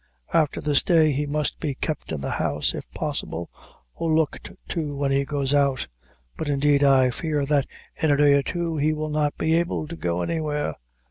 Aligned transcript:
After 0.33 0.59
this 0.59 0.81
day 0.81 1.11
he 1.11 1.27
must 1.27 1.59
be 1.59 1.75
kept 1.75 2.11
in 2.11 2.21
the 2.21 2.31
house, 2.31 2.73
if 2.73 2.89
possible, 2.91 3.51
or 3.93 4.11
looked 4.11 4.49
to 4.69 4.95
when 4.95 5.11
he 5.11 5.23
goes 5.25 5.53
out; 5.53 5.87
but 6.35 6.49
indeed 6.49 6.83
I 6.83 7.11
fear 7.11 7.45
that 7.45 7.67
in 8.01 8.09
a 8.09 8.17
day 8.17 8.33
or 8.33 8.41
two 8.41 8.77
he 8.77 8.93
will 8.93 9.11
not 9.11 9.37
be 9.37 9.53
able 9.53 9.87
to 9.87 9.95
go 9.95 10.23
anywhere. 10.23 10.73